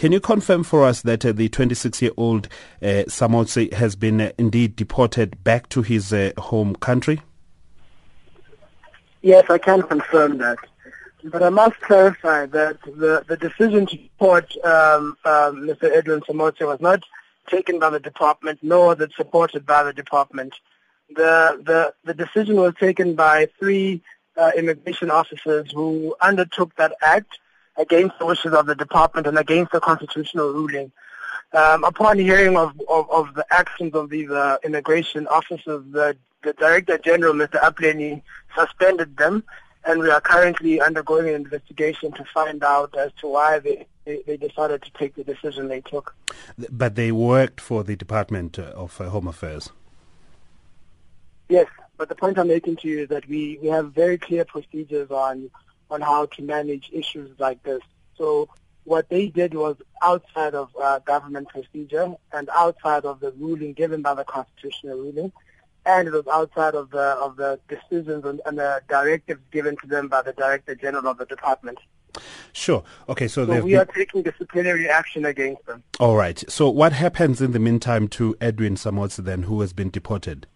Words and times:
Can 0.00 0.12
you 0.12 0.20
confirm 0.20 0.64
for 0.64 0.82
us 0.82 1.02
that 1.02 1.26
uh, 1.26 1.32
the 1.32 1.50
26-year-old 1.50 2.48
uh, 2.80 3.04
Samotse 3.06 3.70
has 3.74 3.96
been 3.96 4.18
uh, 4.18 4.32
indeed 4.38 4.74
deported 4.74 5.44
back 5.44 5.68
to 5.68 5.82
his 5.82 6.10
uh, 6.10 6.32
home 6.38 6.74
country? 6.74 7.20
Yes, 9.20 9.44
I 9.50 9.58
can 9.58 9.82
confirm 9.82 10.38
that. 10.38 10.56
But 11.22 11.42
I 11.42 11.50
must 11.50 11.78
clarify 11.82 12.46
that 12.46 12.80
the, 12.80 13.26
the 13.28 13.36
decision 13.36 13.84
to 13.88 13.96
deport 13.98 14.56
um, 14.64 15.18
um, 15.26 15.68
Mr. 15.68 15.94
Edwin 15.94 16.22
Samotse 16.22 16.66
was 16.66 16.80
not 16.80 17.04
taken 17.50 17.78
by 17.78 17.90
the 17.90 18.00
department, 18.00 18.60
nor 18.62 18.94
it 18.94 19.12
supported 19.14 19.66
by 19.66 19.82
the 19.82 19.92
department. 19.92 20.54
The, 21.10 21.60
the, 21.62 21.92
the 22.06 22.14
decision 22.14 22.56
was 22.56 22.72
taken 22.80 23.16
by 23.16 23.48
three 23.58 24.00
uh, 24.34 24.52
immigration 24.56 25.10
officers 25.10 25.70
who 25.70 26.16
undertook 26.22 26.74
that 26.76 26.94
act 27.02 27.38
against 27.80 28.18
the 28.18 28.26
wishes 28.26 28.52
of 28.52 28.66
the 28.66 28.74
department 28.74 29.26
and 29.26 29.38
against 29.38 29.72
the 29.72 29.80
constitutional 29.80 30.52
ruling. 30.52 30.92
Um, 31.52 31.82
upon 31.82 32.18
hearing 32.18 32.56
of, 32.56 32.80
of, 32.88 33.10
of, 33.10 33.34
the 33.34 33.44
actions 33.50 33.94
of 33.94 34.10
these 34.10 34.30
uh, 34.30 34.58
immigration 34.62 35.26
officers, 35.26 35.82
the, 35.90 36.16
the 36.44 36.52
Director 36.52 36.96
General, 36.98 37.34
Mr. 37.34 37.60
Apleni, 37.60 38.22
suspended 38.54 39.16
them, 39.16 39.42
and 39.84 39.98
we 40.00 40.10
are 40.10 40.20
currently 40.20 40.80
undergoing 40.80 41.28
an 41.28 41.34
investigation 41.34 42.12
to 42.12 42.24
find 42.32 42.62
out 42.62 42.96
as 42.96 43.10
to 43.20 43.26
why 43.26 43.58
they, 43.58 43.86
they, 44.04 44.22
they 44.26 44.36
decided 44.36 44.82
to 44.82 44.92
take 44.92 45.16
the 45.16 45.24
decision 45.24 45.66
they 45.66 45.80
took. 45.80 46.14
But 46.70 46.94
they 46.94 47.10
worked 47.10 47.60
for 47.60 47.82
the 47.82 47.96
Department 47.96 48.58
of 48.58 49.00
uh, 49.00 49.08
Home 49.08 49.26
Affairs. 49.26 49.70
Yes, 51.48 51.66
but 51.96 52.08
the 52.08 52.14
point 52.14 52.38
I'm 52.38 52.46
making 52.46 52.76
to 52.76 52.88
you 52.88 53.00
is 53.00 53.08
that 53.08 53.28
we, 53.28 53.58
we 53.60 53.68
have 53.68 53.92
very 53.92 54.18
clear 54.18 54.44
procedures 54.44 55.10
on 55.10 55.50
on 55.90 56.00
how 56.00 56.26
to 56.26 56.42
manage 56.42 56.90
issues 56.92 57.30
like 57.38 57.62
this. 57.62 57.80
So 58.16 58.48
what 58.84 59.08
they 59.08 59.28
did 59.28 59.54
was 59.54 59.76
outside 60.02 60.54
of 60.54 60.70
uh, 60.80 60.98
government 61.00 61.48
procedure 61.48 62.14
and 62.32 62.48
outside 62.50 63.04
of 63.04 63.20
the 63.20 63.32
ruling 63.32 63.72
given 63.72 64.02
by 64.02 64.14
the 64.14 64.24
constitutional 64.24 64.98
ruling, 64.98 65.32
and 65.86 66.08
it 66.08 66.12
was 66.12 66.26
outside 66.26 66.74
of 66.74 66.90
the 66.90 67.00
of 67.00 67.36
the 67.36 67.58
decisions 67.68 68.24
and, 68.24 68.40
and 68.46 68.58
the 68.58 68.82
directives 68.88 69.40
given 69.50 69.76
to 69.78 69.86
them 69.86 70.08
by 70.08 70.22
the 70.22 70.32
Director 70.32 70.74
General 70.74 71.08
of 71.08 71.18
the 71.18 71.26
department. 71.26 71.78
Sure. 72.52 72.82
Okay, 73.08 73.28
so, 73.28 73.46
so 73.46 73.62
we 73.62 73.76
are 73.76 73.84
taking 73.84 74.22
disciplinary 74.22 74.88
action 74.88 75.24
against 75.24 75.64
them. 75.66 75.82
All 76.00 76.16
right. 76.16 76.42
So 76.50 76.68
what 76.68 76.92
happens 76.92 77.40
in 77.40 77.52
the 77.52 77.60
meantime 77.60 78.08
to 78.08 78.36
Edwin 78.40 78.74
Samotse 78.74 79.24
then, 79.24 79.44
who 79.44 79.60
has 79.60 79.72
been 79.72 79.90
deported? 79.90 80.46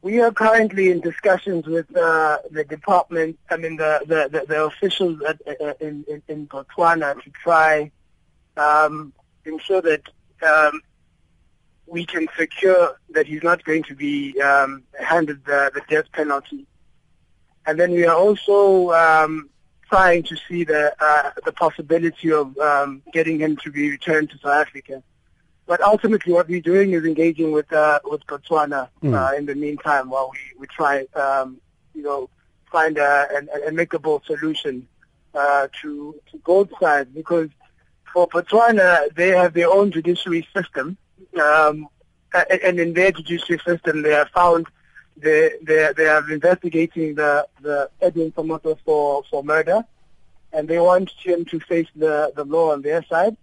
We 0.00 0.20
are 0.20 0.30
currently 0.30 0.90
in 0.90 1.00
discussions 1.00 1.66
with 1.66 1.94
uh, 1.96 2.38
the 2.50 2.64
department, 2.64 3.38
I 3.50 3.56
mean 3.56 3.76
the, 3.76 4.00
the, 4.06 4.28
the, 4.30 4.46
the 4.46 4.64
officials 4.64 5.20
at, 5.22 5.40
uh, 5.60 5.74
in, 5.80 6.04
in, 6.08 6.22
in, 6.28 6.46
Botswana 6.46 7.20
to 7.20 7.30
try 7.30 7.90
um, 8.56 9.12
ensure 9.44 9.82
that 9.82 10.02
um, 10.42 10.80
we 11.86 12.06
can 12.06 12.28
secure 12.38 12.96
that 13.10 13.26
he's 13.26 13.42
not 13.42 13.64
going 13.64 13.82
to 13.84 13.94
be 13.96 14.40
um, 14.40 14.84
handed 15.00 15.44
the, 15.44 15.72
the 15.74 15.82
death 15.88 16.10
penalty. 16.12 16.66
And 17.66 17.78
then 17.78 17.90
we 17.90 18.06
are 18.06 18.16
also 18.16 18.92
um, 18.92 19.50
trying 19.88 20.22
to 20.24 20.36
see 20.48 20.62
the, 20.64 20.94
uh, 21.00 21.30
the 21.44 21.52
possibility 21.52 22.32
of 22.32 22.56
um, 22.58 23.02
getting 23.12 23.40
him 23.40 23.56
to 23.58 23.70
be 23.70 23.90
returned 23.90 24.30
to 24.30 24.38
South 24.38 24.66
Africa. 24.66 25.02
But 25.68 25.82
ultimately, 25.82 26.32
what 26.32 26.48
we're 26.48 26.62
doing 26.62 26.92
is 26.94 27.04
engaging 27.04 27.52
with 27.52 27.70
uh, 27.70 28.00
with 28.02 28.26
Botswana 28.26 28.88
mm. 29.02 29.14
uh, 29.14 29.36
in 29.36 29.44
the 29.44 29.54
meantime 29.54 30.08
while 30.08 30.30
we 30.32 30.40
we 30.58 30.66
try 30.66 31.06
um, 31.14 31.60
you 31.94 32.02
know 32.02 32.30
find 32.72 32.96
a, 32.96 33.28
an, 33.36 33.50
an 33.52 33.60
amicable 33.66 34.22
solution 34.26 34.88
uh, 35.34 35.68
to 35.82 36.18
to 36.30 36.38
both 36.38 36.70
sides 36.80 37.10
because 37.14 37.50
for 38.14 38.26
Botswana 38.28 39.14
they 39.14 39.28
have 39.28 39.52
their 39.52 39.68
own 39.68 39.92
judiciary 39.92 40.48
system, 40.56 40.96
um, 41.38 41.86
and 42.32 42.80
in 42.80 42.94
their 42.94 43.12
judiciary 43.12 43.60
system 43.62 44.00
they 44.00 44.12
have 44.12 44.30
found 44.30 44.66
they 45.18 45.50
they 45.62 45.92
they 45.98 46.06
are 46.06 46.32
investigating 46.32 47.14
the 47.14 47.46
the 47.60 47.90
Edwin 48.00 48.32
for 48.32 49.22
for 49.30 49.44
murder, 49.44 49.84
and 50.54 50.66
they 50.66 50.78
want 50.78 51.10
him 51.22 51.44
to 51.44 51.60
face 51.60 51.88
the 51.94 52.32
the 52.34 52.44
law 52.44 52.72
on 52.72 52.80
their 52.80 53.04
side. 53.04 53.36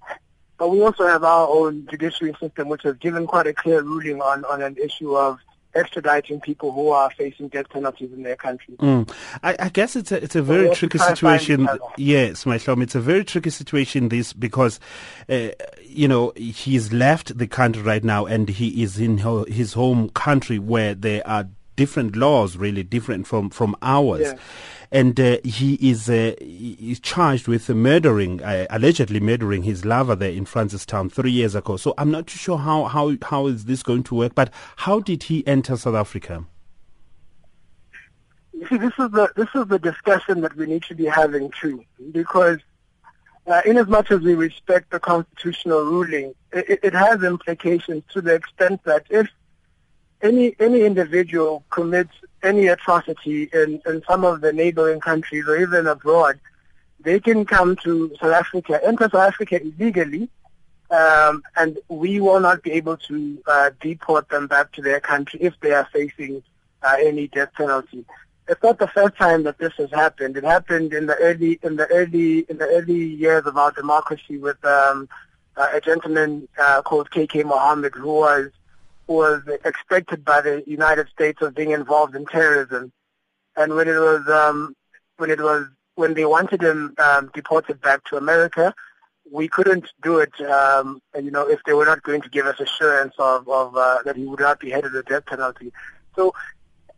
But 0.58 0.70
we 0.70 0.82
also 0.82 1.06
have 1.06 1.24
our 1.24 1.48
own 1.48 1.88
judiciary 1.90 2.36
system, 2.40 2.70
which 2.70 2.84
has 2.84 2.96
given 2.98 3.28
quite 3.28 3.48
a 3.48 3.54
clear 3.54 3.82
ruling 3.82 4.22
on, 4.22 4.46
on 4.46 4.62
an 4.62 4.78
issue 4.78 5.16
of 5.16 5.40
extraditing 5.76 6.42
people 6.42 6.72
who 6.72 6.90
are 6.90 7.12
facing 7.12 7.50
death 7.50 7.70
penalties 7.70 8.12
in 8.14 8.24
their 8.24 8.36
country. 8.36 8.76
Mm. 8.78 9.12
I, 9.44 9.56
I, 9.60 9.70
guess 9.70 9.96
it's 9.96 10.12
a 10.12 10.24
it's 10.24 10.36
a 10.36 10.42
very 10.42 10.68
so 10.70 10.74
tricky 10.74 10.98
situation. 11.00 11.68
Yes, 11.98 12.46
Mayihlome, 12.46 12.84
it's 12.84 12.96
a 12.96 13.02
very 13.02 13.26
tricky 13.26 13.50
situation. 13.50 14.10
This 14.10 14.32
because 14.34 14.80
uh, 15.30 15.50
you 15.84 16.08
know 16.08 16.32
he's 16.36 16.94
left 16.94 17.38
the 17.38 17.48
country 17.48 17.84
right 17.84 18.04
now, 18.04 18.26
and 18.26 18.48
he 18.48 18.82
is 18.82 19.00
in 19.00 19.18
his 19.48 19.74
home 19.74 20.10
country 20.10 20.60
where 20.60 20.96
there 20.96 21.28
are 21.28 21.48
different 21.76 22.16
laws, 22.16 22.56
really 22.56 22.84
different 22.84 23.28
from 23.28 23.50
from 23.50 23.76
ours. 23.82 24.22
Yeah 24.34 24.40
and 24.92 25.20
uh, 25.20 25.38
he 25.44 25.76
is 25.76 26.10
uh, 26.10 26.36
is 26.40 27.00
charged 27.00 27.48
with 27.48 27.70
murdering, 27.70 28.42
uh, 28.44 28.68
allegedly 28.70 29.20
murdering 29.20 29.64
his 29.64 29.86
lover 29.86 30.16
there 30.16 30.32
in 30.32 30.46
Francistown 30.46 31.12
three 31.12 31.32
years 31.32 31.56
ago. 31.56 31.78
So 31.78 31.94
I'm 31.98 32.12
not 32.12 32.28
too 32.28 32.38
sure 32.38 32.58
how, 32.58 32.86
how, 32.86 33.16
how 33.24 33.48
is 33.48 33.66
this 33.66 33.84
going 33.84 34.04
to 34.04 34.16
work, 34.16 34.36
but 34.36 34.52
how 34.78 35.00
did 35.00 35.24
he 35.24 35.46
enter 35.48 35.78
South 35.78 35.96
Africa? 35.96 36.46
You 38.54 38.68
see, 38.68 38.78
this 38.78 38.94
is 38.98 39.12
the 39.12 39.32
this 39.36 39.50
is 39.54 39.68
the 39.68 39.80
discussion 39.80 40.42
that 40.42 40.56
we 40.56 40.66
need 40.66 40.84
to 40.84 40.96
be 40.96 41.06
having 41.06 41.52
too, 41.60 41.84
because 42.12 42.60
uh, 43.48 43.62
in 43.66 43.78
as 43.78 43.88
much 43.88 44.12
as 44.12 44.22
we 44.22 44.34
respect 44.34 44.92
the 44.92 45.00
constitutional 45.00 45.84
ruling, 45.84 46.34
it, 46.54 46.80
it 46.82 46.94
has 46.94 47.22
implications 47.24 48.04
to 48.14 48.22
the 48.22 48.34
extent 48.34 48.82
that 48.86 49.06
if 49.10 49.28
any 50.26 50.56
any 50.60 50.82
individual 50.82 51.64
commits 51.70 52.16
any 52.44 52.68
atrocity 52.68 53.50
in, 53.54 53.82
in 53.86 54.04
some 54.08 54.24
of 54.24 54.42
the 54.42 54.54
neighboring 54.54 55.00
countries 55.00 55.46
or 55.48 55.58
even 55.58 55.88
abroad, 55.88 56.40
they 57.00 57.20
can 57.20 57.46
come 57.46 57.76
to 57.78 58.16
South 58.22 58.34
Africa, 58.34 58.80
enter 58.84 59.10
South 59.12 59.34
Africa 59.34 59.60
illegally, 59.62 60.30
um, 60.92 61.44
and 61.56 61.78
we 61.90 62.20
will 62.20 62.40
not 62.40 62.62
be 62.62 62.72
able 62.72 62.98
to 62.98 63.42
uh, 63.48 63.72
deport 63.82 64.30
them 64.30 64.48
back 64.48 64.72
to 64.74 64.82
their 64.82 65.00
country 65.00 65.40
if 65.42 65.54
they 65.62 65.72
are 65.72 65.88
facing 65.92 66.44
uh, 66.84 66.96
any 67.00 67.28
death 67.28 67.50
penalty. 67.56 68.06
It's 68.48 68.62
not 68.62 68.78
the 68.78 68.88
first 68.88 69.16
time 69.18 69.42
that 69.44 69.58
this 69.58 69.74
has 69.78 69.90
happened. 69.90 70.38
It 70.38 70.44
happened 70.44 70.94
in 70.94 71.08
the 71.08 71.16
early 71.16 71.60
in 71.64 71.78
the 71.78 71.88
early 71.88 72.46
in 72.48 72.58
the 72.58 72.68
early 72.68 73.04
years 73.24 73.44
of 73.48 73.58
our 73.58 73.72
democracy 73.72 74.38
with 74.38 74.64
um, 74.64 75.10
uh, 75.58 75.70
a 75.74 75.82
gentleman 75.82 76.48
uh, 76.60 76.84
called 76.84 77.10
K.K. 77.10 77.42
Mohammed 77.42 77.96
who 77.96 78.14
was 78.14 78.52
was 79.08 79.42
expected 79.64 80.26
by 80.26 80.42
the 80.42 80.64
United 80.66 81.08
States 81.10 81.42
of 81.42 81.56
being 81.56 81.72
involved 81.72 82.16
in 82.16 82.26
terrorism. 82.26 82.92
And 83.56 83.76
when 83.76 83.88
it 83.88 84.00
was 84.00 84.28
um, 84.28 84.76
when 85.18 85.30
it 85.30 85.40
was 85.40 85.68
when 85.96 86.14
they 86.14 86.26
wanted 86.26 86.62
him 86.62 86.94
um, 86.98 87.32
deported 87.34 87.82
back 87.82 88.04
to 88.06 88.18
America, 88.18 88.74
we 89.32 89.48
couldn't 89.48 89.92
do 90.04 90.20
it. 90.20 90.40
Um, 90.42 91.02
you 91.22 91.32
know, 91.32 91.48
if 91.48 91.64
they 91.66 91.74
were 91.74 91.86
not 91.86 92.04
going 92.04 92.22
to 92.22 92.30
give 92.30 92.46
us 92.46 92.60
assurance 92.60 93.14
of, 93.18 93.48
of 93.48 93.76
uh, 93.76 94.00
that 94.06 94.16
he 94.16 94.26
would 94.26 94.40
not 94.40 94.60
be 94.60 94.70
headed 94.70 94.92
to 94.92 94.98
the 94.98 95.04
death 95.04 95.26
penalty. 95.26 95.72
So, 96.16 96.34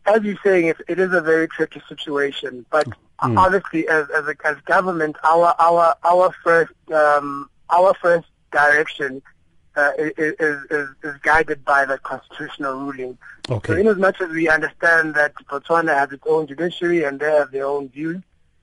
as 0.06 0.22
you're 0.22 0.38
saying, 0.44 0.66
it, 0.66 0.76
it 0.88 0.98
is 0.98 1.12
a 1.12 1.20
very 1.20 1.48
tricky 1.48 1.82
situation. 1.88 2.66
But 2.70 2.86
mm. 2.86 3.38
obviously, 3.38 3.88
as 3.88 4.08
as, 4.10 4.26
a, 4.26 4.34
as 4.44 4.56
government, 4.62 5.16
our 5.24 5.54
our 5.58 5.94
our 6.04 6.32
first 6.42 6.72
um, 6.92 7.48
our 7.70 7.94
first 7.94 8.26
direction 8.50 9.22
uh, 9.78 9.92
is, 9.98 10.34
is, 10.40 10.88
is 11.02 11.14
guided 11.22 11.64
by 11.64 11.84
the 11.84 11.98
constitutional 11.98 12.74
ruling. 12.74 13.16
Okay. 13.48 13.74
So 13.74 13.78
in 13.78 13.86
as 13.86 13.96
much 13.96 14.20
as 14.20 14.30
we 14.30 14.48
understand 14.48 15.14
that 15.14 15.32
Botswana 15.50 15.94
has 15.94 16.10
its 16.12 16.24
own 16.26 16.46
judiciary 16.46 17.04
and 17.04 17.20
they 17.20 17.30
have 17.30 17.52
their 17.52 17.66
own 17.66 17.88
views, 17.88 18.20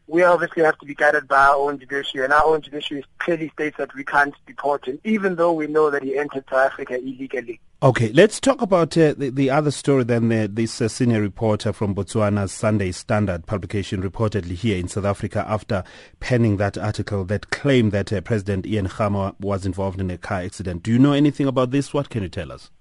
we 0.08 0.24
obviously 0.24 0.64
have 0.64 0.78
to 0.80 0.86
be 0.86 0.94
guided 0.94 1.28
by 1.28 1.42
our 1.48 1.56
own 1.56 1.80
judiciary, 1.80 2.26
and 2.26 2.34
our 2.34 2.46
own 2.46 2.62
judiciary 2.62 3.04
clearly 3.20 3.50
states 3.50 3.78
that 3.78 3.96
we 3.96 4.04
can't 4.04 4.36
deport 4.46 4.86
him, 4.86 5.00
even 5.04 5.36
though 5.36 5.54
we 5.54 5.68
know 5.68 5.90
that 5.90 6.04
he 6.04 6.18
entered 6.18 6.44
South 6.50 6.72
Africa 6.72 6.96
illegally. 6.98 7.60
Okay, 7.84 8.14
let's 8.14 8.40
talk 8.40 8.62
about 8.62 8.98
uh, 8.98 9.14
the, 9.18 9.30
the 9.30 9.50
other 9.50 9.70
story 9.70 10.06
then. 10.06 10.32
Uh, 10.32 10.48
this 10.50 10.82
uh, 10.82 10.88
senior 10.88 11.22
reporter 11.22 11.74
from 11.74 11.94
Botswana's 11.94 12.54
Sunday 12.54 12.94
Standard 12.94 13.46
publication 13.48 14.02
reportedly 14.02 14.54
here 14.54 14.78
in 14.78 14.88
South 14.88 15.04
Africa 15.04 15.46
after 15.46 15.84
penning 16.22 16.56
that 16.56 16.78
article 16.78 17.26
that 17.26 17.50
claimed 17.50 17.92
that 17.92 18.14
uh, 18.14 18.22
President 18.22 18.66
Ian 18.66 18.88
Khama 18.88 19.36
was 19.42 19.66
involved 19.66 20.00
in 20.00 20.10
a 20.10 20.18
car 20.18 20.40
accident. 20.40 20.84
Do 20.84 20.92
you 20.92 21.00
know 21.00 21.12
anything 21.12 21.48
about 21.48 21.72
this? 21.72 21.94
What 21.94 22.10
can 22.10 22.24
you 22.24 22.30
tell 22.30 22.50
us? 22.50 22.72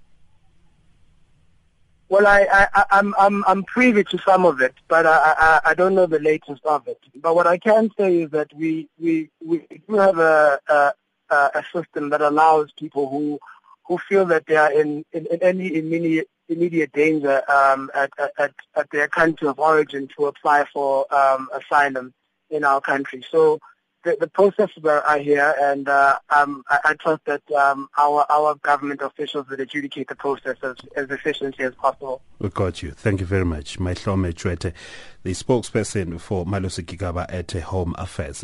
Well, 2.08 2.29
I, 2.29 2.47
I, 2.52 2.85
I'm, 2.93 3.14
I'm, 3.19 3.44
I'm 3.49 3.64
privy 3.64 4.05
to 4.05 4.19
some 4.19 4.47
of 4.47 4.61
it, 4.61 4.75
but 4.87 5.06
I, 5.06 5.35
I, 5.37 5.61
I 5.70 5.75
don't 5.75 5.97
know 5.97 6.06
the 6.06 6.20
latest 6.20 6.64
of 6.64 6.87
it. 6.87 7.00
But 7.17 7.35
what 7.35 7.49
I 7.49 7.58
can 7.58 7.90
say 7.99 8.23
is 8.23 8.31
that 8.31 8.55
we, 8.55 8.88
we, 9.00 9.29
we 9.44 9.67
do 9.88 9.97
have 9.97 10.19
a, 10.20 10.61
a, 10.69 10.93
a 11.32 11.64
system 11.75 12.11
that 12.11 12.20
allows 12.20 12.70
people 12.79 13.11
who, 13.11 13.40
who 13.87 13.99
feel 13.99 14.25
that 14.27 14.47
they 14.47 14.57
are 14.57 14.73
in, 14.73 15.05
in, 15.13 15.27
in 15.27 15.43
any 15.43 15.77
immediate, 15.77 16.29
immediate 16.49 16.93
danger 16.93 17.43
um, 17.51 17.91
at, 17.95 18.11
at, 18.39 18.53
at 18.77 18.91
their 18.91 19.09
country 19.09 19.49
of 19.49 19.59
origin 19.59 20.09
to 20.17 20.27
apply 20.27 20.65
for 20.73 21.13
um, 21.15 21.49
asylum 21.55 22.13
in 22.51 22.65
our 22.65 22.81
country. 22.81 23.25
So 23.31 23.59
the, 24.05 24.17
the 24.21 24.29
processes 24.29 24.85
are, 24.85 25.19
here, 25.19 25.55
and 25.61 25.89
uh, 25.89 26.19
um, 26.31 26.63
I, 26.69 26.79
I, 26.85 26.95
trust 26.95 27.25
that 27.25 27.43
um, 27.53 27.89
our 27.99 28.27
our 28.31 28.55
government 28.57 29.01
officials 29.01 29.49
will 29.49 29.61
adjudicate 29.61 30.09
the 30.09 30.15
process 30.15 30.57
as, 30.63 30.77
as 30.95 31.11
efficiently 31.11 31.65
as 31.65 31.75
possible. 31.75 32.21
We 32.39 32.51
got 32.51 32.83
you. 32.83 32.91
Thank 32.91 33.21
you 33.21 33.27
very 33.27 33.47
much. 33.47 33.79
Mayihlome 33.79 34.33
Tshwete, 34.35 34.73
the 35.23 35.31
spokesperson 35.33 36.21
for 36.21 36.45
Malusi 36.45 36.85
Gigaba 36.85 37.27
at 37.29 37.51
Home 37.53 37.95
Affairs. 37.97 38.43